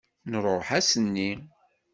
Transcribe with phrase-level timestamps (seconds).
[0.31, 1.31] Nruḥ ass-nni.